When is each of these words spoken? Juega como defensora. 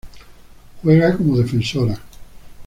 Juega 0.81 1.15
como 1.15 1.37
defensora. 1.37 1.99